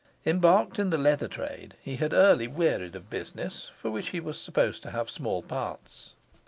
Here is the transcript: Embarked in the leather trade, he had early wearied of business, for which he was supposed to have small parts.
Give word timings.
Embarked 0.25 0.79
in 0.79 0.89
the 0.89 0.97
leather 0.97 1.27
trade, 1.27 1.75
he 1.79 1.97
had 1.97 2.11
early 2.11 2.47
wearied 2.47 2.95
of 2.95 3.07
business, 3.07 3.69
for 3.77 3.91
which 3.91 4.09
he 4.09 4.19
was 4.19 4.35
supposed 4.41 4.81
to 4.81 4.89
have 4.89 5.11
small 5.11 5.43
parts. 5.43 6.15